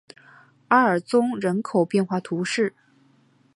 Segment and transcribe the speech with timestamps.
[0.69, 2.73] 阿尔宗人口变化图示